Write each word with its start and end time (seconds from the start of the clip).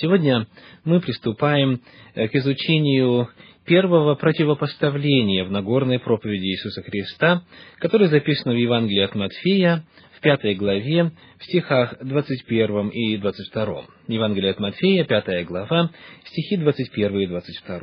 Сегодня 0.00 0.46
мы 0.84 1.00
приступаем 1.00 1.80
э, 2.14 2.28
к 2.28 2.34
изучению 2.36 3.28
первого 3.64 4.14
противопоставления 4.14 5.44
в 5.44 5.50
Нагорной 5.50 5.98
проповеди 5.98 6.46
Иисуса 6.46 6.82
Христа, 6.82 7.42
которое 7.78 8.08
записано 8.08 8.54
в 8.54 8.56
Евангелии 8.56 9.02
от 9.02 9.16
Матфея 9.16 9.84
в 10.16 10.20
пятой 10.20 10.54
главе, 10.54 11.10
в 11.38 11.44
стихах 11.44 11.96
21 12.00 12.90
и 12.90 13.16
22. 13.16 13.84
Евангелие 14.06 14.52
от 14.52 14.60
Матфея, 14.60 15.04
пятая 15.04 15.44
глава, 15.44 15.90
стихи 16.26 16.58
21 16.58 17.18
и 17.18 17.26
22. 17.26 17.80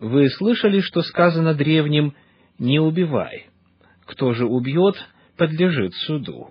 «Вы 0.00 0.28
слышали, 0.28 0.80
что 0.80 1.00
сказано 1.00 1.54
древним 1.54 2.14
«не 2.58 2.80
убивай», 2.80 3.46
кто 4.04 4.34
же 4.34 4.44
убьет, 4.44 4.96
подлежит 5.38 5.94
суду». 5.94 6.50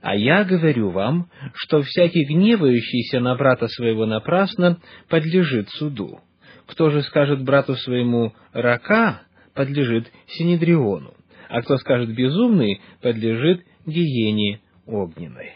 А 0.00 0.14
я 0.14 0.44
говорю 0.44 0.90
вам, 0.90 1.30
что 1.54 1.82
всякий 1.82 2.24
гневающийся 2.24 3.20
на 3.20 3.34
брата 3.34 3.66
своего 3.68 4.06
напрасно 4.06 4.78
подлежит 5.08 5.68
суду. 5.70 6.20
Кто 6.66 6.90
же 6.90 7.02
скажет 7.02 7.42
брату 7.42 7.74
своему 7.76 8.32
«рака», 8.52 9.22
подлежит 9.54 10.10
синедриону, 10.28 11.14
а 11.48 11.62
кто 11.62 11.76
скажет 11.78 12.14
«безумный», 12.14 12.80
подлежит 13.00 13.64
гиене 13.86 14.60
огненной. 14.86 15.52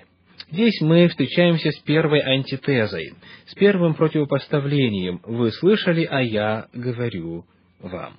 Здесь 0.50 0.80
мы 0.80 1.08
встречаемся 1.08 1.70
с 1.70 1.78
первой 1.80 2.20
антитезой, 2.20 3.14
с 3.46 3.54
первым 3.54 3.94
противопоставлением 3.94 5.20
«Вы 5.24 5.52
слышали, 5.52 6.04
а 6.04 6.22
я 6.22 6.66
говорю 6.72 7.44
вам» 7.80 8.14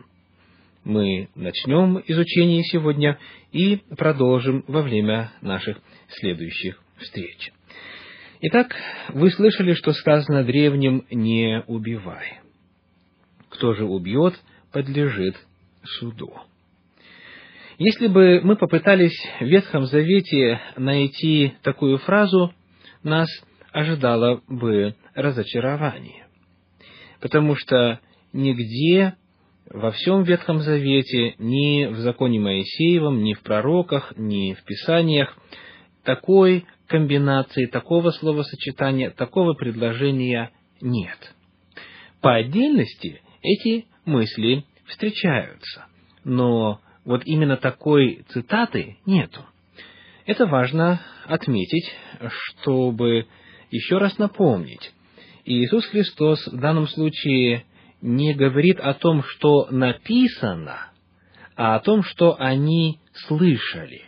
мы 0.83 1.29
начнем 1.35 2.01
изучение 2.07 2.63
сегодня 2.63 3.19
и 3.51 3.77
продолжим 3.97 4.63
во 4.67 4.81
время 4.81 5.31
наших 5.41 5.77
следующих 6.09 6.81
встреч. 6.97 7.51
Итак, 8.41 8.75
вы 9.09 9.29
слышали, 9.31 9.73
что 9.73 9.91
сказано 9.93 10.43
древним 10.43 11.05
«не 11.11 11.63
убивай». 11.67 12.39
Кто 13.49 13.73
же 13.73 13.85
убьет, 13.85 14.33
подлежит 14.71 15.35
суду. 15.83 16.33
Если 17.77 18.07
бы 18.07 18.41
мы 18.41 18.55
попытались 18.55 19.15
в 19.39 19.43
Ветхом 19.43 19.85
Завете 19.85 20.59
найти 20.77 21.53
такую 21.63 21.97
фразу, 21.99 22.53
нас 23.03 23.27
ожидало 23.71 24.41
бы 24.47 24.95
разочарование. 25.13 26.27
Потому 27.19 27.55
что 27.55 27.99
нигде 28.33 29.15
во 29.73 29.91
всем 29.91 30.23
Ветхом 30.23 30.59
Завете, 30.59 31.35
ни 31.37 31.85
в 31.85 31.97
законе 31.99 32.39
Моисеевом, 32.39 33.23
ни 33.23 33.33
в 33.33 33.41
пророках, 33.41 34.13
ни 34.17 34.53
в 34.53 34.63
Писаниях 34.63 35.37
такой 36.03 36.65
комбинации, 36.87 37.67
такого 37.67 38.11
словосочетания, 38.11 39.11
такого 39.11 39.53
предложения 39.53 40.51
нет. 40.81 41.17
По 42.21 42.35
отдельности 42.35 43.21
эти 43.41 43.85
мысли 44.03 44.65
встречаются, 44.87 45.85
но 46.23 46.81
вот 47.05 47.21
именно 47.25 47.55
такой 47.55 48.25
цитаты 48.29 48.97
нету. 49.05 49.45
Это 50.25 50.47
важно 50.47 51.01
отметить, 51.25 51.91
чтобы 52.29 53.25
еще 53.69 53.97
раз 53.99 54.17
напомнить. 54.17 54.91
Иисус 55.45 55.85
Христос 55.85 56.45
в 56.47 56.59
данном 56.59 56.87
случае 56.87 57.63
не 58.01 58.33
говорит 58.33 58.79
о 58.79 58.93
том, 58.93 59.23
что 59.23 59.67
написано, 59.69 60.91
а 61.55 61.75
о 61.75 61.79
том, 61.79 62.03
что 62.03 62.35
они 62.39 62.99
слышали. 63.27 64.03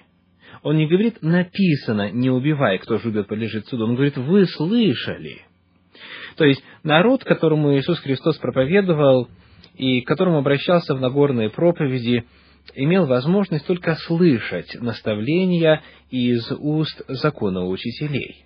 Он 0.63 0.77
не 0.77 0.87
говорит 0.87 1.21
«написано, 1.21 2.09
не 2.11 2.29
убивай, 2.29 2.77
кто 2.79 2.97
же 2.97 3.09
убьет, 3.09 3.27
подлежит 3.27 3.67
суду». 3.67 3.83
Он 3.83 3.95
говорит 3.95 4.17
«вы 4.17 4.45
слышали». 4.45 5.41
То 6.37 6.45
есть 6.45 6.63
народ, 6.83 7.23
которому 7.23 7.77
Иисус 7.77 7.99
Христос 7.99 8.37
проповедовал 8.37 9.27
и 9.75 10.01
к 10.01 10.07
которому 10.07 10.37
обращался 10.39 10.95
в 10.95 11.01
Нагорной 11.01 11.49
проповеди, 11.49 12.25
имел 12.75 13.05
возможность 13.05 13.67
только 13.67 13.95
слышать 13.95 14.75
наставления 14.79 15.83
из 16.09 16.49
уст 16.51 17.01
законоучителей. 17.07 18.45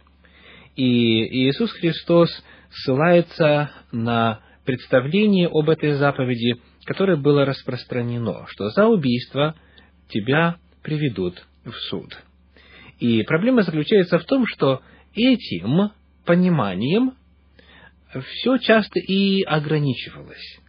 И 0.75 1.47
Иисус 1.47 1.72
Христос 1.72 2.30
ссылается 2.72 3.72
на 3.91 4.41
представление 4.67 5.47
об 5.47 5.69
этой 5.69 5.94
заповеди, 5.94 6.61
которое 6.83 7.16
было 7.16 7.45
распространено, 7.45 8.45
что 8.50 8.69
за 8.69 8.85
убийство 8.85 9.55
тебя 10.09 10.57
приведут 10.83 11.41
в 11.63 11.72
суд. 11.89 12.16
И 13.00 13.23
проблема 13.23 13.61
заключается 13.61 14.19
в 14.19 14.25
том, 14.25 14.45
что 14.45 14.81
этим 15.16 15.91
пониманием 16.25 17.13
все 18.13 18.57
часто 18.57 19.00
и 19.00 19.41
ограничивалось. 19.44 20.59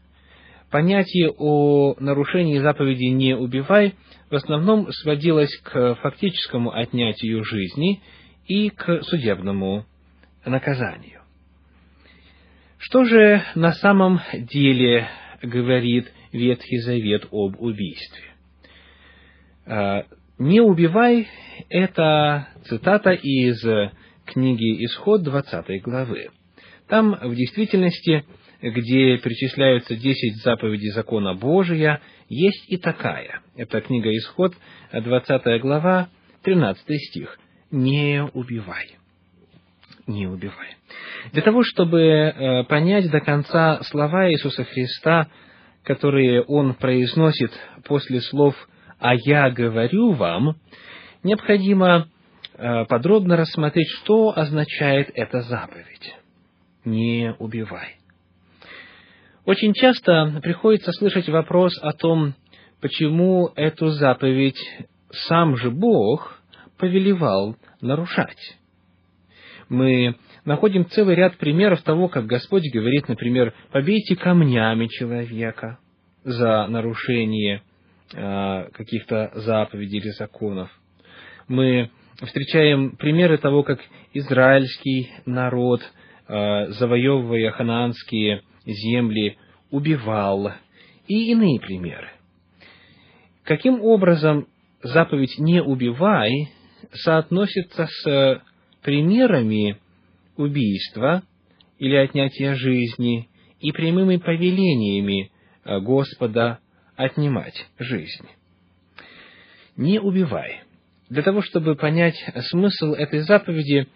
Понятие 0.71 1.31
о 1.37 1.97
нарушении 1.99 2.59
заповеди 2.59 3.07
«не 3.07 3.35
убивай» 3.35 3.95
в 4.31 4.35
основном 4.37 4.93
сводилось 4.93 5.55
к 5.65 5.97
фактическому 5.97 6.71
отнятию 6.73 7.43
жизни 7.43 8.01
и 8.47 8.71
к 8.71 9.03
судебному 9.03 9.87
наказанию. 10.45 11.23
Что 12.79 13.05
же 13.05 13.43
на 13.57 13.73
самом 13.73 14.21
деле 14.33 15.09
говорит 15.43 16.13
Ветхий 16.33 16.79
Завет 16.79 17.27
об 17.33 17.61
убийстве? 17.61 18.25
А, 19.67 20.05
«Не 20.39 20.61
убивай»— 20.61 21.29
это 21.69 22.49
цитата 22.67 23.11
из 23.11 23.61
книги 24.25 24.85
Исход 24.85 25.25
20 25.25 25.83
главы. 25.83 26.29
Там, 26.87 27.19
в 27.21 27.35
действительности, 27.35 28.25
где 28.63 29.19
перечисляются 29.19 29.97
десять 29.97 30.37
заповедей 30.37 30.91
закона 30.91 31.35
Божия, 31.35 32.01
есть 32.29 32.65
и 32.71 32.77
такая. 32.77 33.41
Это 33.57 33.81
книга 33.81 34.17
Исход, 34.17 34.55
20 34.93 35.61
глава, 35.61 36.09
13 36.45 36.85
стих. 37.09 37.39
«Не 37.73 38.23
убивай» 38.33 38.99
не 40.09 40.27
убивай. 40.27 40.77
Для 41.33 41.43
того, 41.43 41.63
чтобы 41.63 42.01
э, 42.01 42.65
понять 42.65 43.11
до 43.11 43.21
конца 43.21 43.81
слова 43.85 44.31
Иисуса 44.31 44.65
Христа, 44.65 45.29
которые 45.85 46.43
Он 46.43 46.75
произносит 46.75 47.53
после 47.85 48.21
слов 48.23 48.55
«а 48.99 49.15
я 49.15 49.51
говорю 49.51 50.13
вам», 50.13 50.57
необходимо 51.23 52.09
э, 52.55 52.85
подробно 52.87 53.37
рассмотреть, 53.37 53.89
что 54.03 54.33
означает 54.37 55.11
эта 55.15 55.43
заповедь. 55.43 56.15
Не 56.85 57.35
убивай. 57.39 57.97
Очень 59.45 59.73
часто 59.75 60.41
приходится 60.43 60.93
слышать 60.93 61.29
вопрос 61.29 61.79
о 61.83 61.93
том, 61.93 62.35
почему 62.81 63.51
эту 63.57 63.89
заповедь 63.89 64.59
сам 65.27 65.57
же 65.57 65.71
Бог 65.71 66.41
повелевал 66.77 67.57
нарушать 67.81 68.58
мы 69.69 70.17
находим 70.45 70.87
целый 70.87 71.15
ряд 71.15 71.37
примеров 71.37 71.83
того, 71.83 72.09
как 72.09 72.27
Господь 72.27 72.65
говорит, 72.73 73.09
например, 73.09 73.55
«побейте 73.71 74.17
камнями 74.17 74.87
человека 74.87 75.79
за 76.25 76.67
нарушение 76.69 77.63
э, 78.15 78.69
каких-то 78.73 79.31
заповедей 79.35 79.99
или 79.99 80.11
законов». 80.11 80.71
Мы 81.49 81.91
встречаем 82.23 82.97
примеры 82.97 83.39
того, 83.39 83.63
как 83.63 83.81
израильский 84.15 85.11
народ, 85.27 85.83
э, 86.29 86.67
завоевывая 86.73 87.51
ханаанские 87.51 88.43
земли, 88.65 89.37
убивал, 89.71 90.53
и 91.07 91.33
иные 91.33 91.61
примеры. 91.61 92.09
Каким 93.45 93.83
образом 93.83 94.47
заповедь 94.83 95.39
«не 95.39 95.63
убивай» 95.63 96.49
соотносится 96.93 97.87
с 97.87 98.43
примерами 98.83 99.79
убийства 100.37 101.23
или 101.79 101.95
отнятия 101.95 102.55
жизни 102.55 103.29
и 103.61 103.73
прямыми 103.73 104.17
повелениями 104.17 105.31
э, 105.65 105.81
Господа 105.81 106.61
отнимать 106.97 107.67
жизнь. 107.79 108.27
Не 109.77 110.01
убивай. 110.01 110.63
Для 111.09 111.23
того, 111.23 111.41
чтобы 111.43 111.75
понять 111.77 112.17
смысл 112.51 112.93
этой 112.93 113.21
заповеди, 113.21 113.87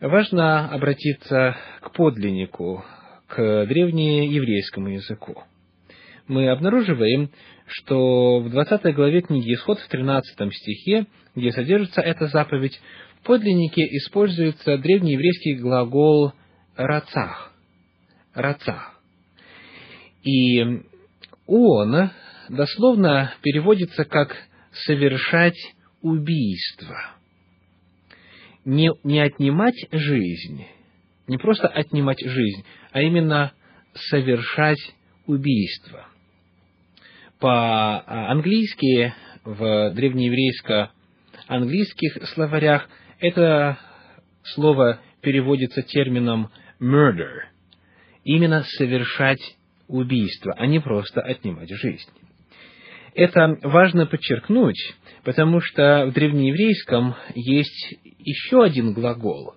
важно 0.00 0.68
обратиться 0.68 1.56
к 1.80 1.92
подлиннику, 1.92 2.84
к 3.28 3.66
древнееврейскому 3.66 4.88
языку. 4.88 5.44
Мы 6.28 6.48
обнаруживаем, 6.50 7.30
что 7.66 8.40
в 8.40 8.50
20 8.50 8.94
главе 8.94 9.22
книги 9.22 9.54
Исход, 9.54 9.78
в 9.78 9.88
13 9.88 10.52
стихе, 10.52 11.06
где 11.34 11.52
содержится 11.52 12.00
эта 12.00 12.26
заповедь, 12.26 12.80
в 13.22 13.26
подлиннике 13.26 13.82
используется 13.98 14.78
древнееврейский 14.78 15.54
глагол 15.54 16.32
«рацах». 16.74 17.52
«Рацах». 18.34 19.00
И 20.24 20.60
он 21.46 22.10
дословно 22.48 23.32
переводится 23.42 24.04
как 24.04 24.36
«совершать 24.72 25.56
убийство». 26.00 26.96
Не, 28.64 28.90
не 29.04 29.20
отнимать 29.20 29.76
жизнь, 29.92 30.66
Не 31.28 31.38
просто 31.38 31.68
отнимать 31.68 32.18
жизнь, 32.20 32.64
а 32.90 33.02
именно 33.02 33.52
совершать 33.94 34.80
убийство. 35.26 36.08
По-английски, 37.38 39.14
в 39.44 39.92
древнееврейско-английских 39.94 42.26
словарях, 42.34 42.88
это 43.22 43.78
слово 44.42 45.00
переводится 45.22 45.82
термином 45.82 46.50
murder. 46.80 47.44
Именно 48.24 48.64
совершать 48.64 49.40
убийство, 49.86 50.54
а 50.58 50.66
не 50.66 50.80
просто 50.80 51.20
отнимать 51.20 51.70
жизнь. 51.70 52.10
Это 53.14 53.58
важно 53.62 54.06
подчеркнуть, 54.06 54.94
потому 55.22 55.60
что 55.60 56.06
в 56.06 56.12
древнееврейском 56.12 57.14
есть 57.34 57.94
еще 58.18 58.64
один 58.64 58.92
глагол. 58.92 59.54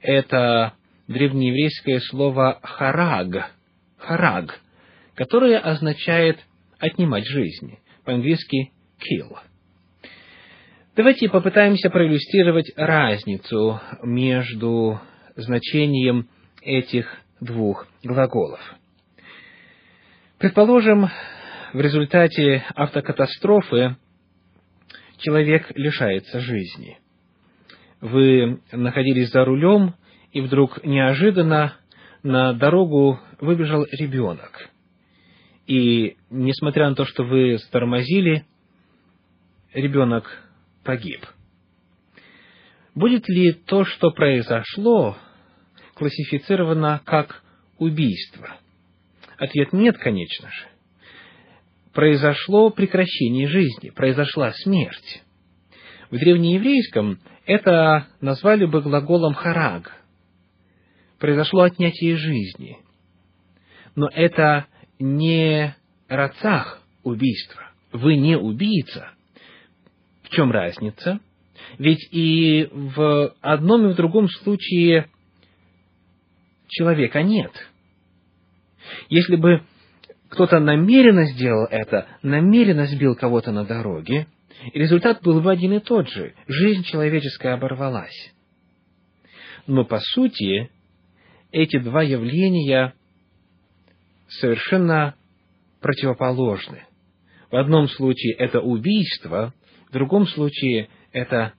Это 0.00 0.74
древнееврейское 1.08 2.00
слово 2.00 2.60
«хараг», 2.62 3.50
«хараг», 3.96 4.60
которое 5.14 5.58
означает 5.58 6.38
«отнимать 6.78 7.26
жизни», 7.26 7.78
по-английски 8.04 8.72
«kill». 8.98 9.38
Давайте 10.98 11.28
попытаемся 11.28 11.90
проиллюстрировать 11.90 12.72
разницу 12.74 13.80
между 14.02 15.00
значением 15.36 16.28
этих 16.60 17.06
двух 17.40 17.86
глаголов. 18.02 18.58
Предположим, 20.38 21.08
в 21.72 21.80
результате 21.80 22.64
автокатастрофы 22.74 23.96
человек 25.18 25.70
лишается 25.76 26.40
жизни. 26.40 26.98
Вы 28.00 28.60
находились 28.72 29.30
за 29.30 29.44
рулем, 29.44 29.94
и 30.32 30.40
вдруг 30.40 30.84
неожиданно 30.84 31.76
на 32.24 32.54
дорогу 32.54 33.20
выбежал 33.40 33.86
ребенок. 33.92 34.68
И, 35.68 36.16
несмотря 36.28 36.88
на 36.88 36.96
то, 36.96 37.04
что 37.04 37.22
вы 37.22 37.56
стормозили, 37.60 38.46
ребенок 39.72 40.47
погиб. 40.88 41.20
Будет 42.94 43.28
ли 43.28 43.52
то, 43.52 43.84
что 43.84 44.10
произошло, 44.10 45.18
классифицировано 45.92 47.02
как 47.04 47.42
убийство? 47.76 48.56
Ответ 49.36 49.74
нет, 49.74 49.98
конечно 49.98 50.50
же 50.50 50.68
произошло 51.98 52.70
прекращение 52.70 53.48
жизни, 53.48 53.90
произошла 53.90 54.52
смерть. 54.52 55.24
В 56.12 56.16
древнееврейском 56.16 57.18
это 57.44 58.06
назвали 58.20 58.66
бы 58.66 58.80
глаголом 58.82 59.34
хараг. 59.34 59.92
Произошло 61.18 61.62
отнятие 61.62 62.16
жизни. 62.16 62.78
Но 63.96 64.08
это 64.14 64.66
не 65.00 65.74
рацах 66.06 66.80
убийство. 67.02 67.62
Вы 67.90 68.16
не 68.16 68.38
убийца. 68.38 69.10
В 70.28 70.34
чем 70.34 70.50
разница? 70.50 71.20
Ведь 71.78 72.06
и 72.12 72.68
в 72.70 73.34
одном 73.40 73.88
и 73.88 73.92
в 73.92 73.96
другом 73.96 74.28
случае 74.28 75.08
человека 76.68 77.22
нет. 77.22 77.52
Если 79.08 79.36
бы 79.36 79.62
кто-то 80.28 80.60
намеренно 80.60 81.24
сделал 81.26 81.66
это, 81.70 82.06
намеренно 82.22 82.86
сбил 82.86 83.14
кого-то 83.14 83.52
на 83.52 83.64
дороге, 83.64 84.26
результат 84.74 85.22
был 85.22 85.40
бы 85.40 85.50
один 85.50 85.72
и 85.72 85.80
тот 85.80 86.08
же. 86.10 86.34
Жизнь 86.46 86.84
человеческая 86.84 87.54
оборвалась. 87.54 88.32
Но 89.66 89.84
по 89.84 89.98
сути, 89.98 90.70
эти 91.52 91.78
два 91.78 92.02
явления 92.02 92.94
совершенно 94.28 95.14
противоположны. 95.80 96.84
В 97.50 97.56
одном 97.56 97.88
случае 97.88 98.34
это 98.34 98.60
убийство, 98.60 99.54
в 99.88 99.92
другом 99.92 100.26
случае 100.26 100.88
это 101.12 101.52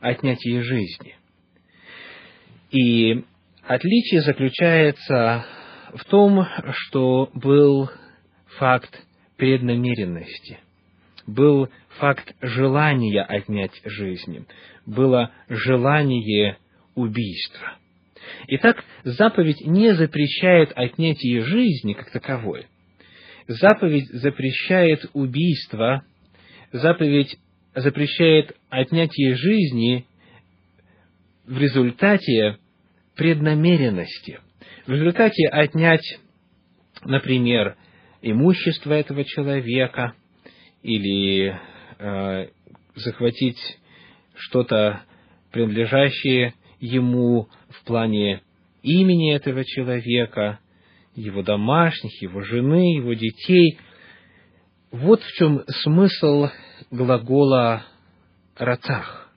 отнятие 0.00 0.62
жизни. 0.62 1.14
И 2.70 3.24
отличие 3.62 4.22
заключается 4.22 5.44
в 5.94 6.04
том, 6.04 6.46
что 6.72 7.30
был 7.34 7.90
факт 8.58 9.02
преднамеренности, 9.36 10.58
был 11.26 11.68
факт 11.98 12.34
желания 12.40 13.22
отнять 13.22 13.80
жизни, 13.84 14.44
было 14.84 15.30
желание 15.48 16.58
убийства. 16.94 17.76
Итак, 18.48 18.84
заповедь 19.04 19.64
не 19.64 19.94
запрещает 19.94 20.72
отнятие 20.74 21.42
жизни 21.42 21.94
как 21.94 22.10
таковой. 22.10 22.66
Заповедь 23.46 24.08
запрещает 24.10 25.06
убийство, 25.14 26.02
заповедь 26.72 27.38
запрещает 27.80 28.56
отнятие 28.68 29.34
жизни 29.34 30.06
в 31.46 31.58
результате 31.58 32.58
преднамеренности. 33.14 34.40
В 34.86 34.92
результате 34.92 35.48
отнять, 35.48 36.18
например, 37.04 37.76
имущество 38.22 38.92
этого 38.92 39.24
человека 39.24 40.14
или 40.82 41.58
э, 41.98 42.48
захватить 42.94 43.58
что-то, 44.34 45.02
принадлежащее 45.52 46.54
ему 46.80 47.48
в 47.70 47.84
плане 47.84 48.42
имени 48.82 49.34
этого 49.34 49.64
человека, 49.64 50.60
его 51.14 51.42
домашних, 51.42 52.22
его 52.22 52.42
жены, 52.42 52.96
его 52.96 53.12
детей. 53.14 53.78
Вот 54.90 55.22
в 55.22 55.32
чем 55.34 55.64
смысл 55.82 56.48
глагола 56.90 57.84
«рацах». 58.56 59.30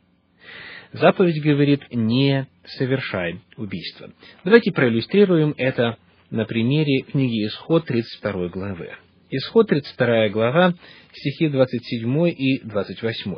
Заповедь 0.94 1.44
говорит 1.44 1.82
«не 1.92 2.48
совершай 2.66 3.42
убийство». 3.58 4.12
Давайте 4.46 4.72
проиллюстрируем 4.72 5.54
это 5.58 5.98
на 6.30 6.46
примере 6.46 7.02
книги 7.02 7.48
Исход 7.48 7.86
32 7.86 8.48
главы. 8.48 8.92
Исход 9.30 9.68
32 9.68 10.30
глава, 10.30 10.74
стихи 11.12 11.50
27 11.50 12.30
и 12.30 12.60
28. 12.60 13.36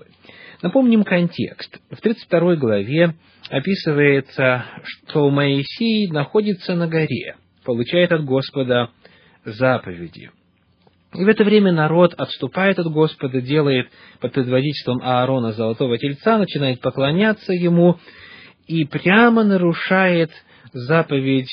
Напомним 0.62 1.04
контекст. 1.04 1.80
В 1.89 2.00
32 2.00 2.57
главе 2.57 3.16
описывается, 3.50 4.66
что 4.83 5.31
Моисей 5.31 6.12
находится 6.12 6.75
на 6.75 6.88
горе, 6.88 7.38
получает 7.64 8.11
от 8.11 8.23
Господа 8.23 8.92
заповеди. 9.45 10.30
И 11.16 11.24
в 11.24 11.28
это 11.28 11.44
время 11.44 11.72
народ 11.72 12.14
отступает 12.18 12.80
от 12.80 12.92
Господа, 12.92 13.42
делает 13.42 13.88
под 14.20 14.34
предводительством 14.34 15.00
Аарона 15.04 15.52
золотого 15.52 15.98
тельца, 15.98 16.38
начинает 16.38 16.80
поклоняться 16.82 17.54
ему 17.54 18.00
и 18.68 18.86
прямо 18.86 19.44
нарушает 19.44 20.32
заповедь 20.74 21.52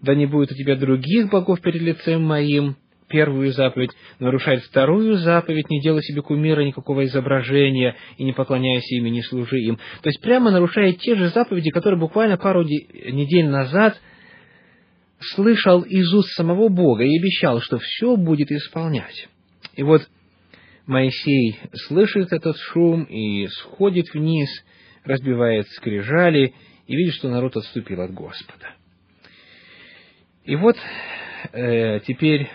да 0.00 0.14
не 0.14 0.26
будет 0.26 0.52
у 0.52 0.54
тебя 0.54 0.76
других 0.76 1.30
богов 1.30 1.60
перед 1.60 1.80
лицем 1.80 2.22
моим, 2.22 2.76
первую 3.08 3.52
заповедь, 3.52 3.90
нарушает 4.18 4.62
вторую 4.64 5.16
заповедь, 5.16 5.70
не 5.70 5.80
делай 5.80 6.02
себе 6.02 6.22
кумира 6.22 6.60
никакого 6.60 7.04
изображения 7.06 7.96
и 8.16 8.24
не 8.24 8.32
поклоняйся 8.32 8.94
им 8.94 9.06
и 9.06 9.10
не 9.10 9.22
служи 9.22 9.58
им. 9.60 9.78
То 10.02 10.08
есть 10.08 10.20
прямо 10.20 10.50
нарушает 10.50 10.98
те 10.98 11.14
же 11.16 11.28
заповеди, 11.28 11.70
которые 11.70 11.98
буквально 11.98 12.36
пару 12.36 12.62
недель 12.64 13.48
назад 13.48 13.98
слышал 15.20 15.82
из 15.82 16.12
уст 16.14 16.30
самого 16.32 16.68
Бога 16.68 17.04
и 17.04 17.18
обещал, 17.18 17.60
что 17.60 17.78
все 17.78 18.16
будет 18.16 18.50
исполнять. 18.50 19.28
И 19.74 19.82
вот 19.82 20.08
Моисей 20.86 21.58
слышит 21.86 22.32
этот 22.32 22.56
шум 22.56 23.04
и 23.04 23.46
сходит 23.48 24.12
вниз, 24.14 24.48
разбивает 25.04 25.68
скрижали 25.68 26.54
и 26.86 26.96
видит, 26.96 27.14
что 27.14 27.28
народ 27.28 27.56
отступил 27.56 28.00
от 28.00 28.12
Господа. 28.12 28.74
И 30.44 30.56
вот 30.56 30.76
э, 31.52 32.00
теперь 32.06 32.48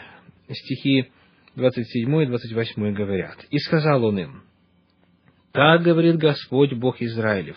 стихи 0.49 1.11
27 1.55 2.23
и 2.23 2.25
28 2.25 2.93
говорят. 2.93 3.37
«И 3.51 3.59
сказал 3.59 4.03
он 4.05 4.19
им, 4.19 4.43
так 5.53 5.83
говорит 5.83 6.17
Господь 6.17 6.73
Бог 6.73 6.99
Израилев, 6.99 7.55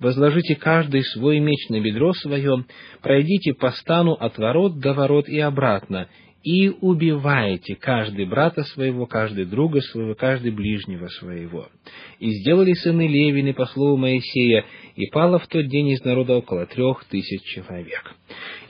возложите 0.00 0.56
каждый 0.56 1.04
свой 1.04 1.40
меч 1.40 1.68
на 1.68 1.78
бедро 1.78 2.14
свое, 2.14 2.64
пройдите 3.02 3.52
по 3.52 3.70
стану 3.70 4.12
от 4.12 4.38
ворот 4.38 4.78
до 4.80 4.94
ворот 4.94 5.28
и 5.28 5.38
обратно, 5.40 6.08
и 6.42 6.70
убивайте 6.70 7.74
каждый 7.74 8.24
брата 8.24 8.64
своего, 8.64 9.06
каждый 9.06 9.44
друга 9.44 9.82
своего, 9.82 10.14
каждый 10.14 10.52
ближнего 10.52 11.08
своего. 11.08 11.68
И 12.18 12.30
сделали 12.30 12.72
сыны 12.72 13.08
Левины 13.08 13.52
по 13.52 13.66
слову 13.66 13.98
Моисея, 13.98 14.64
и 14.96 15.06
пало 15.06 15.38
в 15.38 15.46
тот 15.46 15.66
день 15.68 15.88
из 15.88 16.02
народа 16.02 16.36
около 16.36 16.64
трех 16.64 17.04
тысяч 17.04 17.42
человек. 17.42 18.14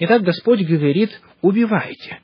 Итак, 0.00 0.23
Господь 0.23 0.62
говорит, 0.62 1.11
убивайте. 1.43 2.19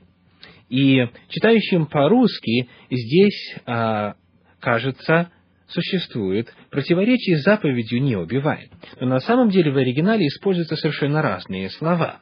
И 0.68 1.06
читающим 1.28 1.86
по-русски 1.86 2.68
здесь 2.90 3.56
а, 3.66 4.14
кажется 4.60 5.30
существует 5.70 6.52
противоречие 6.70 7.38
с 7.38 7.44
заповедью 7.44 8.02
«не 8.02 8.16
убивай». 8.16 8.70
Но 9.00 9.06
на 9.06 9.20
самом 9.20 9.50
деле 9.50 9.70
в 9.70 9.76
оригинале 9.76 10.26
используются 10.26 10.76
совершенно 10.76 11.22
разные 11.22 11.70
слова. 11.70 12.20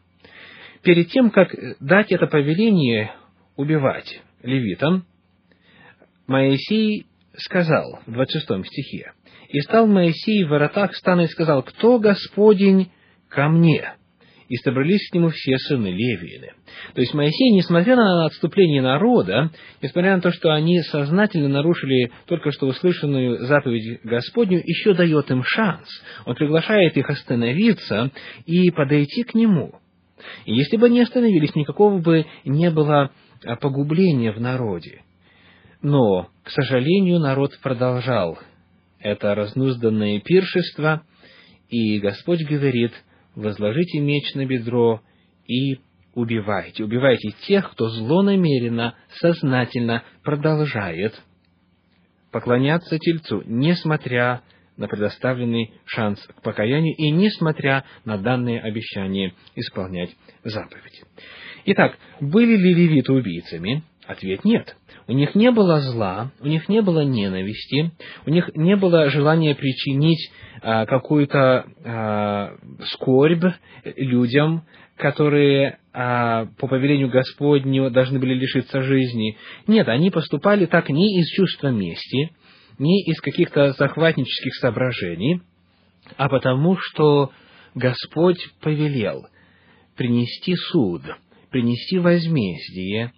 Перед 0.82 1.08
тем, 1.08 1.30
как 1.30 1.54
дать 1.80 2.12
это 2.12 2.26
повеление 2.26 3.12
убивать 3.56 4.20
левитам, 4.42 5.04
Моисей 6.26 7.06
сказал 7.36 8.00
в 8.06 8.12
26 8.12 8.66
стихе, 8.66 9.12
«И 9.48 9.60
стал 9.60 9.86
Моисей 9.86 10.44
в 10.44 10.50
воротах 10.50 10.94
стана 10.94 11.22
и 11.22 11.26
сказал, 11.26 11.62
«Кто 11.62 11.98
Господень 11.98 12.90
ко 13.28 13.48
мне?» 13.48 13.97
И 14.48 14.56
собрались 14.56 15.08
к 15.10 15.14
нему 15.14 15.28
все 15.28 15.58
сыны 15.58 15.88
Левиины. 15.88 16.52
То 16.94 17.00
есть 17.00 17.12
Моисей, 17.12 17.50
несмотря 17.50 17.96
на 17.96 18.24
отступление 18.24 18.80
народа, 18.80 19.50
несмотря 19.82 20.16
на 20.16 20.22
то, 20.22 20.30
что 20.32 20.54
они 20.54 20.80
сознательно 20.82 21.48
нарушили 21.48 22.10
только 22.26 22.50
что 22.50 22.66
услышанную 22.66 23.44
заповедь 23.46 24.00
Господню, 24.04 24.62
еще 24.64 24.94
дает 24.94 25.30
им 25.30 25.42
шанс. 25.44 25.88
Он 26.24 26.34
приглашает 26.34 26.96
их 26.96 27.10
остановиться 27.10 28.10
и 28.46 28.70
подойти 28.70 29.22
к 29.24 29.34
нему. 29.34 29.74
И 30.46 30.54
если 30.54 30.76
бы 30.76 30.86
они 30.86 31.02
остановились, 31.02 31.54
никакого 31.54 31.98
бы 31.98 32.26
не 32.44 32.70
было 32.70 33.12
погубления 33.60 34.32
в 34.32 34.40
народе. 34.40 35.02
Но, 35.82 36.28
к 36.42 36.50
сожалению, 36.50 37.20
народ 37.20 37.56
продолжал 37.62 38.38
это 38.98 39.34
разнузданное 39.34 40.20
пиршество, 40.20 41.02
и 41.68 42.00
Господь 42.00 42.42
говорит, 42.44 42.92
возложите 43.38 44.00
меч 44.00 44.34
на 44.34 44.44
бедро 44.46 45.00
и 45.46 45.78
убивайте. 46.14 46.84
Убивайте 46.84 47.30
тех, 47.46 47.70
кто 47.72 47.88
злонамеренно, 47.88 48.94
сознательно 49.20 50.02
продолжает 50.22 51.20
поклоняться 52.32 52.98
Тельцу, 52.98 53.42
несмотря 53.46 54.42
на 54.76 54.86
предоставленный 54.86 55.72
шанс 55.86 56.20
к 56.20 56.42
покаянию 56.42 56.94
и 56.96 57.10
несмотря 57.10 57.84
на 58.04 58.18
данные 58.18 58.60
обещания 58.60 59.34
исполнять 59.54 60.10
заповедь. 60.44 61.02
Итак, 61.64 61.96
были 62.20 62.56
ли 62.56 62.74
левиты 62.74 63.12
убийцами? 63.12 63.82
Ответ 64.08 64.42
нет. 64.42 64.74
У 65.06 65.12
них 65.12 65.34
не 65.34 65.50
было 65.50 65.80
зла, 65.80 66.32
у 66.40 66.46
них 66.46 66.70
не 66.70 66.80
было 66.80 67.04
ненависти, 67.04 67.92
у 68.24 68.30
них 68.30 68.50
не 68.54 68.74
было 68.74 69.10
желания 69.10 69.54
причинить 69.54 70.32
а, 70.62 70.86
какую-то 70.86 71.66
а, 71.84 72.56
скорбь 72.86 73.44
людям, 73.84 74.64
которые 74.96 75.78
а, 75.92 76.46
по 76.58 76.68
повелению 76.68 77.10
Господню 77.10 77.90
должны 77.90 78.18
были 78.18 78.32
лишиться 78.32 78.80
жизни. 78.80 79.36
Нет, 79.66 79.86
они 79.88 80.10
поступали 80.10 80.64
так 80.64 80.88
не 80.88 81.20
из 81.20 81.28
чувства 81.28 81.68
мести, 81.68 82.30
не 82.78 83.04
из 83.04 83.20
каких-то 83.20 83.72
захватнических 83.72 84.54
соображений, 84.54 85.42
а 86.16 86.30
потому 86.30 86.78
что 86.80 87.30
Господь 87.74 88.38
повелел 88.62 89.26
принести 89.96 90.54
суд, 90.54 91.02
принести 91.50 91.98
возмездие 91.98 93.12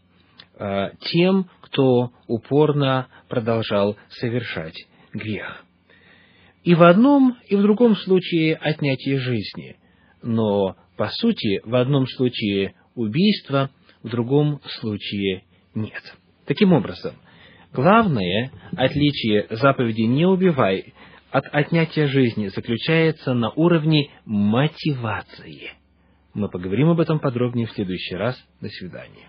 тем, 1.00 1.48
кто 1.62 2.10
упорно 2.26 3.08
продолжал 3.28 3.96
совершать 4.10 4.76
грех. 5.12 5.64
И 6.64 6.74
в 6.74 6.82
одном, 6.82 7.36
и 7.48 7.56
в 7.56 7.62
другом 7.62 7.96
случае 7.96 8.56
отнятие 8.56 9.18
жизни. 9.18 9.76
Но, 10.22 10.76
по 10.96 11.08
сути, 11.08 11.60
в 11.64 11.74
одном 11.74 12.06
случае 12.06 12.74
убийство, 12.94 13.70
в 14.02 14.08
другом 14.10 14.60
случае 14.80 15.44
нет. 15.74 16.02
Таким 16.46 16.72
образом, 16.72 17.14
главное 17.72 18.50
отличие 18.76 19.46
заповеди 19.50 20.02
«не 20.02 20.26
убивай» 20.26 20.92
от 21.30 21.44
отнятия 21.52 22.08
жизни 22.08 22.48
заключается 22.48 23.32
на 23.34 23.50
уровне 23.50 24.10
мотивации. 24.26 25.70
Мы 26.34 26.48
поговорим 26.50 26.90
об 26.90 27.00
этом 27.00 27.20
подробнее 27.20 27.66
в 27.66 27.72
следующий 27.72 28.16
раз. 28.16 28.36
До 28.60 28.68
свидания. 28.68 29.28